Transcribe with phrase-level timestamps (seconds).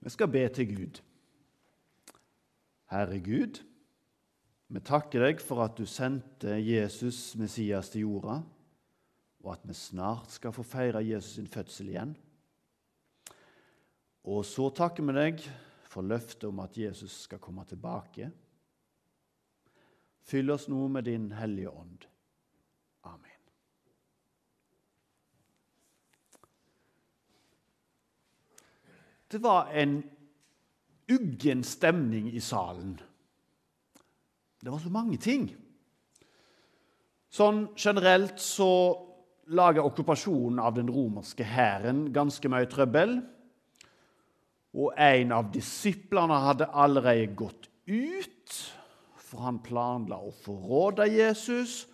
[0.00, 1.00] Vi skal be til Gud.
[2.90, 3.62] Herre Gud,
[4.68, 8.40] vi takker deg for at du sendte Jesus Messias til jorda,
[9.42, 12.16] og at vi snart skal få feire Jesus sin fødsel igjen.
[14.26, 15.46] Og så takker vi deg
[15.86, 18.30] for løftet om at Jesus skal komme tilbake.
[20.26, 22.08] Fyll oss nå med din Hellige Ånd.
[29.30, 30.02] Det var en
[31.10, 33.00] uggen stemning i salen.
[34.60, 35.48] Det var så mange ting.
[37.30, 38.70] Sånn generelt så
[39.46, 43.18] laga okkupasjonen av den romerske hæren ganske mye trøbbel.
[44.76, 48.56] Og en av disiplene hadde allerede gått ut,
[49.26, 51.84] for han planla å forråde Jesus.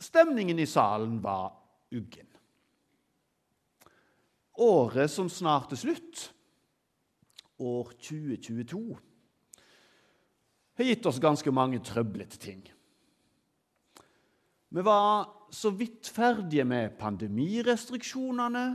[0.00, 1.52] Stemningen i salen var
[1.94, 2.28] uggen.
[4.56, 6.30] Året som snart er slutt,
[7.60, 8.80] år 2022,
[10.76, 12.62] har gitt oss ganske mange trøblete ting.
[14.68, 18.66] Vi var så vidt ferdige med pandemirestriksjonene.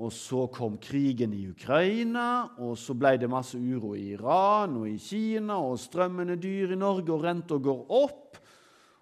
[0.00, 4.86] Og så kom krigen i Ukraina, og så ble det masse uro i Iran og
[4.88, 8.38] i Kina, og strømmen er dyr i Norge, og renta går opp.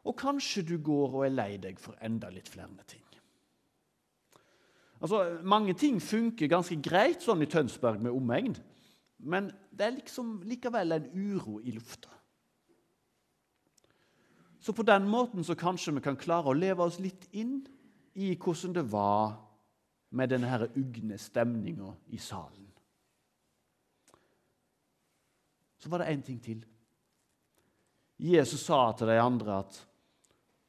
[0.03, 3.05] Og kanskje du går og er lei deg for enda litt flere ting.
[5.01, 8.57] Altså, Mange ting funker ganske greit sånn i Tønsberg med omegn,
[9.19, 12.13] men det er liksom likevel en uro i lufta.
[14.61, 17.63] Så på den måten så kanskje vi kan klare å leve oss litt inn
[18.21, 19.39] i hvordan det var
[20.11, 22.67] med denne her ugne stemninga i salen.
[25.81, 26.61] Så var det én ting til.
[28.21, 29.79] Jesus sa til de andre at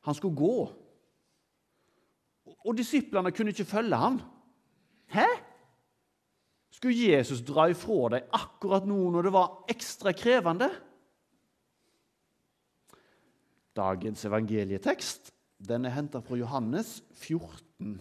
[0.07, 0.71] han skulle gå.
[2.65, 4.19] Og disiplene kunne ikke følge ham.
[5.11, 5.25] Hæ?
[6.71, 10.69] Skulle Jesus dra ifra dem akkurat nå når det var ekstra krevende?
[13.75, 15.31] Dagens evangelietekst
[15.67, 17.99] den er henta fra Johannes 14.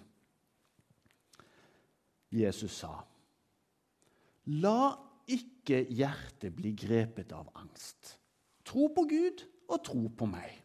[2.30, 2.94] Jesus sa,
[4.46, 4.94] La
[5.30, 8.16] ikke hjertet bli grepet av angst.
[8.66, 10.56] Tro på Gud og tro på meg.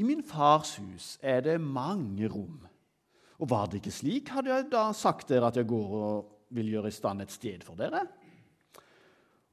[0.00, 2.62] I min fars hus er det mange rom.
[3.40, 6.72] Og var det ikke slik, hadde jeg da sagt dere at jeg går og vil
[6.72, 8.02] gjøre i stand et sted for dere.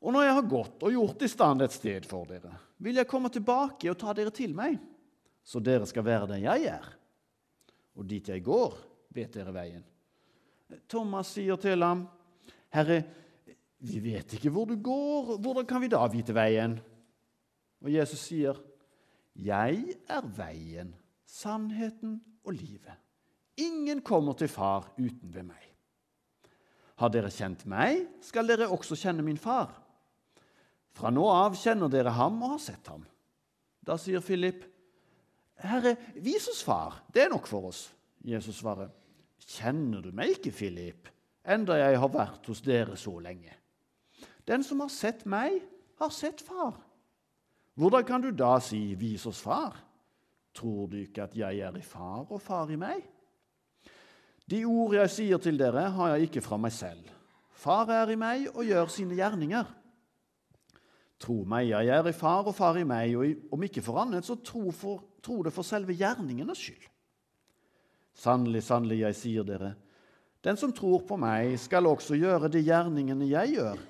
[0.03, 2.53] Og når jeg har gått og gjort i stand et sted for dere,
[2.84, 4.78] vil jeg komme tilbake og ta dere til meg,
[5.44, 6.88] så dere skal være der jeg er.
[7.97, 8.75] Og dit jeg går,
[9.16, 9.84] vet dere veien.
[10.88, 12.06] Thomas sier til ham,
[12.75, 13.02] Herre,
[13.88, 16.75] vi vet ikke hvor du går, hvordan kan vi da vite veien?
[17.84, 18.57] Og Jesus sier,
[19.38, 20.94] Jeg er veien,
[21.25, 22.96] sannheten og livet.
[23.62, 25.64] Ingen kommer til far uten ved meg.
[26.98, 29.70] Har dere kjent meg, skal dere også kjenne min far.
[30.98, 33.03] Fra nå av kjenner dere ham og har sett ham.
[33.86, 34.64] Da sier Philip,
[35.62, 37.88] Herre, vis oss far, det er nok for oss.
[38.25, 38.90] Jesus svarer,
[39.48, 41.08] Kjenner du meg ikke, Philip,
[41.48, 43.54] enda jeg har vært hos dere så lenge?
[44.48, 45.62] Den som har sett meg,
[46.02, 46.75] har sett far.
[47.77, 49.75] Hvordan kan du da si, vis oss far?
[50.57, 53.03] Tror du ikke at jeg er i far og far i meg?
[54.49, 57.03] De ord jeg sier til dere, har jeg ikke fra meg selv.
[57.53, 59.67] Far er i meg og gjør sine gjerninger.
[61.21, 64.25] Tro meg, jeg er i far og far i meg, og om ikke for annet,
[64.25, 66.88] så tro, for, tro det for selve gjerningenes skyld.
[68.17, 69.75] Sannelig, sannelig, jeg sier dere,
[70.45, 73.81] den som tror på meg, skal også gjøre de gjerningene jeg gjør,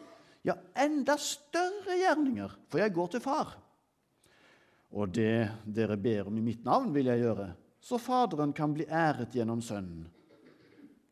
[0.48, 3.56] ja, enda større gjerninger, for jeg går til far.
[4.98, 8.88] Og det dere ber om i mitt navn, vil jeg gjøre, så Faderen kan bli
[8.90, 10.08] æret gjennom Sønnen.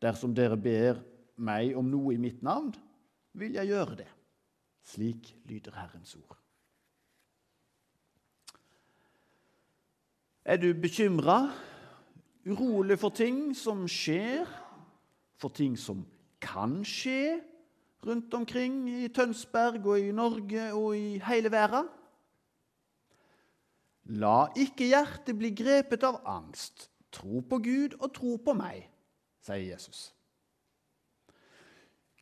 [0.01, 0.97] Dersom dere ber
[1.38, 2.72] meg om noe i mitt navn,
[3.38, 4.09] vil jeg gjøre det.
[4.85, 6.38] Slik lyder Herrens ord.
[10.46, 11.50] Er du bekymra,
[12.46, 14.46] urolig for ting som skjer,
[15.41, 16.03] for ting som
[16.41, 17.40] kan skje
[18.05, 21.90] rundt omkring i Tønsberg og i Norge og i hele verden?
[24.13, 26.90] La ikke hjertet bli grepet av angst.
[27.16, 28.84] Tro på Gud og tro på meg
[29.46, 30.09] sier Jesus.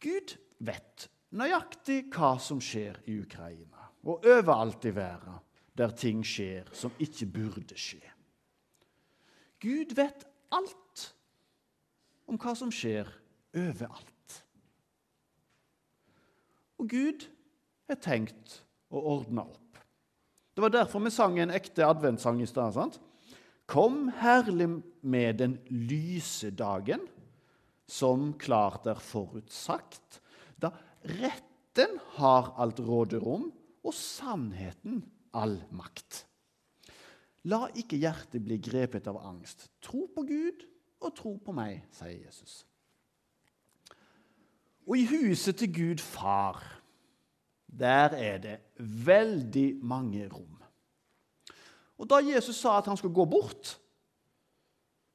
[0.03, 5.39] Gud vet nøyaktig hva som skjer i Ukraina, og overalt i verden
[5.73, 8.03] der ting skjer som ikke burde skje.
[9.63, 11.07] Gud vet alt
[12.29, 13.09] om hva som skjer
[13.55, 14.37] overalt.
[16.77, 17.25] Og Gud
[17.87, 18.59] har tenkt
[18.91, 19.62] å ordne opp.
[20.53, 22.99] Det var derfor vi sang en ekte adventssang i stad.
[23.65, 24.69] Kom herlig
[25.01, 27.09] med den lyse dagen.
[27.87, 30.21] som klart er forutsagt,
[30.57, 30.71] da
[31.19, 33.49] retten har alt råderom
[33.83, 35.01] og sannheten
[35.35, 36.23] all makt.
[37.51, 39.67] La ikke hjertet bli grepet av angst.
[39.83, 40.63] Tro på Gud
[41.03, 42.61] og tro på meg, sier Jesus.
[44.87, 46.61] Og i huset til Gud far,
[47.79, 50.59] der er det veldig mange rom.
[51.97, 53.77] Og da Jesus sa at han skulle gå bort,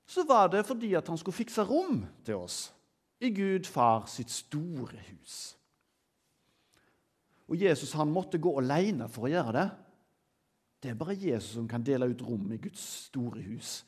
[0.08, 2.68] så var det fordi at han skulle fikse rom til oss
[3.20, 5.58] i Gud far sitt store hus.
[7.48, 9.68] Og Jesus han måtte gå alene for å gjøre det.
[10.82, 13.82] Det er bare Jesus som kan dele ut rom i Guds store hus.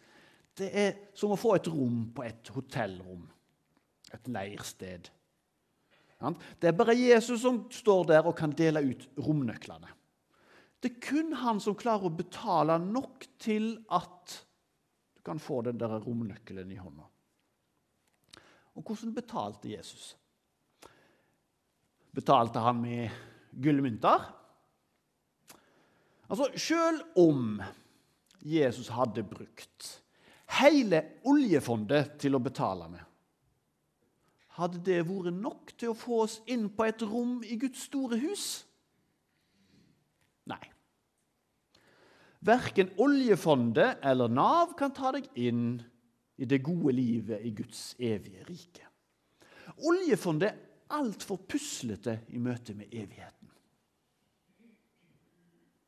[0.58, 3.22] Det er som å få et rom på et hotellrom,
[4.12, 5.08] et leirsted.
[6.20, 9.88] Det er bare Jesus som står der og kan dele ut romnøklene.
[10.80, 14.36] Det er kun han som klarer å betale nok til at
[15.16, 17.04] du kan få den der romnøkkelen i hånda.
[18.76, 20.14] Og hvordan betalte Jesus?
[22.16, 23.10] Betalte han med
[23.52, 24.24] gullmynter?
[26.30, 27.60] Altså, Selv om
[28.40, 29.90] Jesus hadde brukt
[30.60, 33.04] hele oljefondet til å betale med,
[34.60, 38.18] hadde det vært nok til å få oss inn på et rom i Guds store
[38.20, 38.46] hus?
[40.50, 40.62] Nei.
[42.44, 45.74] Verken oljefondet eller Nav kan ta deg inn
[46.40, 48.86] i det gode livet i Guds evige rike.
[49.86, 53.48] Oljefondet er altfor puslete i møte med evigheten.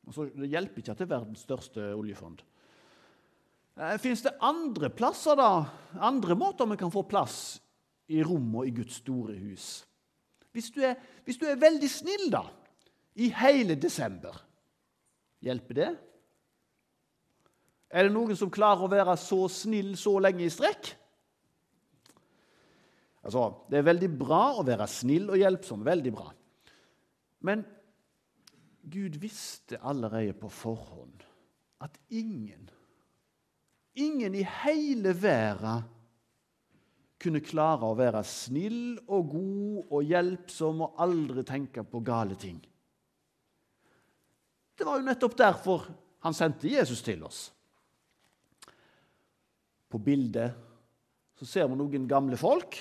[0.07, 2.43] Altså, det hjelper ikke at det er verdens største oljefond.
[3.79, 5.65] Eh, Fins det andre plasser, da?
[6.03, 7.62] Andre måter vi kan få plass
[8.07, 9.67] i rommet i Guds store hus?
[10.53, 12.43] Hvis du, er, hvis du er veldig snill, da,
[13.15, 14.35] i hele desember,
[15.43, 15.91] hjelper det?
[17.93, 20.93] Er det noen som klarer å være så snill så lenge i strekk?
[23.23, 25.85] Altså, Det er veldig bra å være snill og hjelpsom.
[25.85, 26.27] Veldig bra.
[27.47, 27.63] Men
[28.83, 31.23] Gud visste allerede på forhånd
[31.83, 32.69] at ingen,
[33.95, 35.85] ingen i hele verden
[37.21, 42.59] kunne klare å være snill og god og hjelpsom og aldri tenke på gale ting.
[44.73, 45.85] Det var jo nettopp derfor
[46.25, 47.45] han sendte Jesus til oss.
[49.87, 50.55] På bildet
[51.37, 52.79] så ser vi noen gamle folk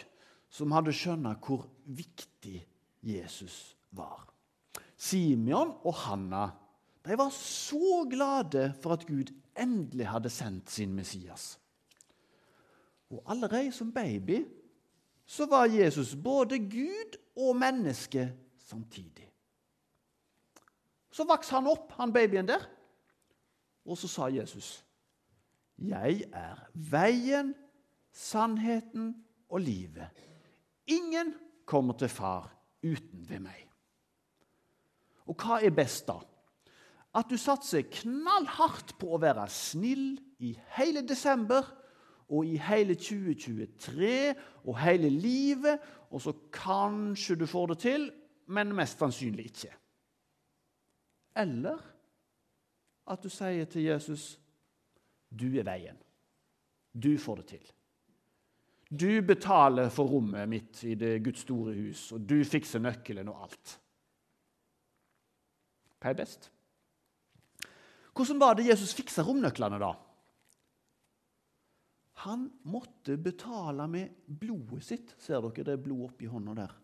[0.53, 2.59] som hadde skjønna hvor viktig
[3.05, 4.25] Jesus var.
[4.97, 6.47] Simeon og Hanna
[7.03, 11.57] de var så glade for at Gud endelig hadde sendt sin Messias.
[13.13, 14.47] Og allerede som baby
[15.27, 19.29] så var Jesus både Gud og menneske samtidig.
[21.13, 22.65] Så vokste han opp, han babyen der,
[23.85, 24.85] og så sa Jesus,
[25.79, 27.55] 'Jeg er veien,
[28.13, 30.11] sannheten og livet.'
[30.87, 31.35] Ingen
[31.67, 33.69] kommer til Far uten ved meg.
[35.27, 36.19] Og hva er best, da?
[37.15, 41.83] At du satser knallhardt på å være snill i hele desember
[42.33, 44.35] og i hele 2023
[44.65, 45.81] og hele livet,
[46.11, 48.09] og så kanskje du får det til,
[48.53, 49.73] men mest sannsynlig ikke.
[51.37, 51.79] Eller
[53.13, 54.33] at du sier til Jesus
[55.33, 55.97] du er veien.
[56.93, 57.69] Du får det til.
[58.93, 63.47] Du betaler for rommet mitt i det Guds store hus, og du fikser nøkkelen og
[63.47, 63.79] alt.
[66.03, 66.51] Hva er best?
[68.13, 69.95] Hvordan var det Jesus fiksa romnøklene, da?
[72.23, 75.15] Han måtte betale med blodet sitt.
[75.19, 76.75] Ser dere det blod oppi hånda der?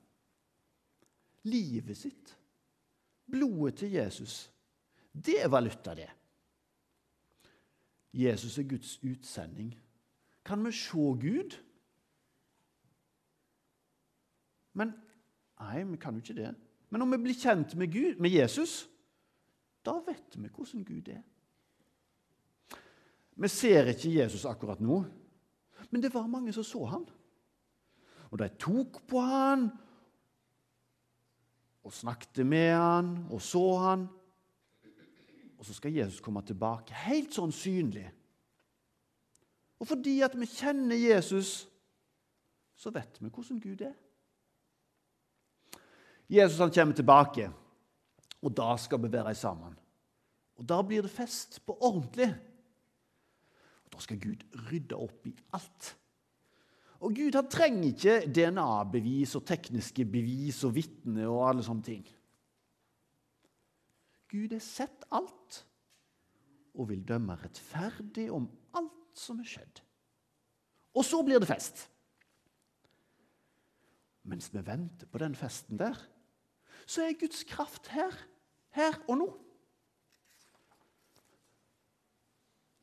[1.46, 2.32] Livet sitt.
[3.28, 4.38] Blodet til Jesus.
[5.12, 6.08] Det er valuta, det.
[8.18, 9.70] Jesus er Guds utsending.
[10.44, 11.58] Kan vi se Gud?
[14.72, 14.94] Men
[15.58, 16.52] Nei, vi kan jo ikke det.
[16.88, 18.84] Men om vi blir kjent med, Gud, med Jesus,
[19.84, 21.24] da vet vi hvordan Gud er.
[23.38, 25.02] Vi ser ikke Jesus akkurat nå,
[25.90, 27.06] men det var mange som så han.
[28.28, 29.68] Og de tok på han
[31.84, 34.08] og snakket med han og så han.
[35.58, 38.06] Og så skal Jesus komme tilbake, helt sånn synlig.
[39.78, 41.64] Og fordi at vi kjenner Jesus,
[42.78, 43.96] så vet vi hvordan Gud er.
[46.28, 47.48] Jesus han kommer tilbake.
[48.42, 49.74] Og da skal vi være sammen.
[50.58, 52.28] Og da blir det fest på ordentlig.
[53.88, 55.94] Da skal Gud rydde opp i alt.
[56.98, 62.06] Og Gud han trenger ikke DNA-bevis og tekniske bevis og vitner og alle sånne ting.
[64.28, 65.62] Gud har sett alt
[66.78, 69.80] og vil dømme rettferdig om alt som er skjedd.
[70.98, 71.88] Og så blir det fest.
[74.28, 75.96] mens vi venter på den festen der,
[76.84, 78.12] så er Guds kraft her.
[78.76, 79.28] Her og nå.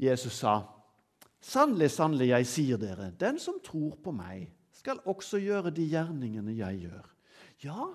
[0.02, 0.56] Jesus sa,
[1.46, 6.56] 'Sannelig, sannelig, jeg sier dere, den som tror på meg, skal også gjøre de gjerningene
[6.58, 7.12] jeg gjør.'
[7.64, 7.86] Ja,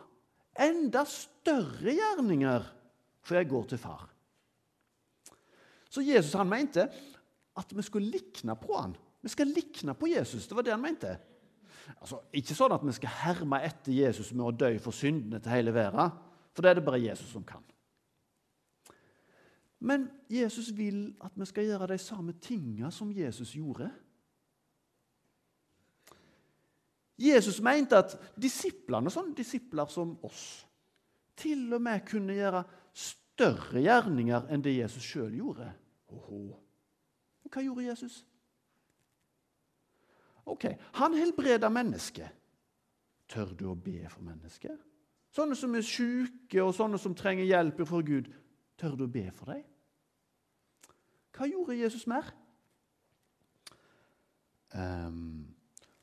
[0.54, 2.68] enda større gjerninger,
[3.20, 4.06] for jeg går til far.
[5.90, 6.86] Så Jesus han mente
[7.58, 8.94] at vi skulle likne på han.
[9.20, 10.46] Vi skal likne på Jesus.
[10.46, 11.16] Det var det han mente.
[11.98, 15.52] Altså, ikke sånn at vi skal herme etter Jesus med å dø for syndene til
[15.52, 16.14] hele verden,
[16.54, 17.64] for det er det bare Jesus som kan.
[19.80, 23.88] Men Jesus vil at vi skal gjøre de samme tinga som Jesus gjorde.
[27.20, 30.66] Jesus mente at disiplene, sånne disipler som oss,
[31.36, 32.62] til og med kunne gjøre
[32.96, 35.68] større gjerninger enn det Jesus sjøl gjorde.
[36.12, 36.42] Oho.
[37.50, 38.20] Hva gjorde Jesus?
[40.44, 42.28] Ok, Han helbreda mennesket.
[43.30, 44.76] Tør du å be for mennesket?
[45.30, 48.32] Sånne som er syke, og sånne som trenger hjelp fra Gud.
[48.80, 49.69] Tør du å be for dem?
[51.40, 52.26] Hva gjorde Jesus mer?
[54.76, 55.46] Um,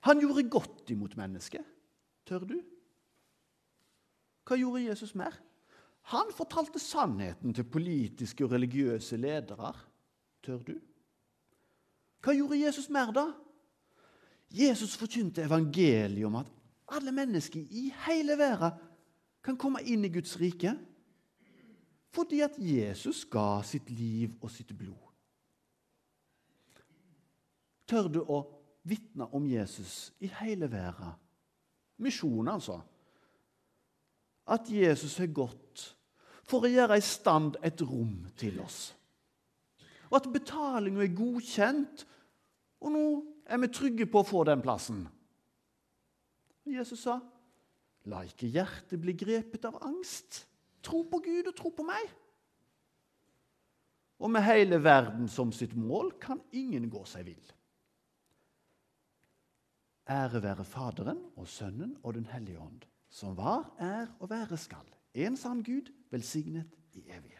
[0.07, 1.61] han gjorde godt imot mennesket.
[2.25, 2.55] Tør du?
[4.49, 5.37] Hva gjorde Jesus mer?
[6.09, 9.75] Han fortalte sannheten til politiske og religiøse ledere.
[10.41, 10.73] Tør du?
[12.25, 13.29] Hva gjorde Jesus mer, da?
[14.49, 16.49] Jesus forkynte evangeliet om at
[16.97, 18.81] alle mennesker i hele verden
[19.45, 20.73] kan komme inn i Guds rike
[22.09, 25.07] fordi at Jesus ga sitt liv og sitt blod.
[27.87, 28.41] Tør du å
[28.87, 31.15] vitne om Jesus i hele verden?
[32.03, 32.81] Misjon, altså.
[34.47, 35.85] At Jesus har gått
[36.47, 38.91] for å gjøre i stand et rom til oss.
[40.07, 42.05] Og at betalinga er godkjent,
[42.83, 43.05] og nå
[43.47, 45.01] er vi trygge på å få den plassen.
[46.67, 47.19] Jesus sa,
[48.07, 50.45] 'La ikke hjertet bli grepet av angst.'
[50.83, 52.05] Tro på Gud og tro på meg.
[54.23, 57.47] Og med hele verden som sitt mål kan ingen gå seg vill.
[60.09, 64.87] Ære være Faderen og Sønnen og Den hellige ånd, som var, er og være skal.
[65.13, 67.36] En sann Gud, velsignet i evighet.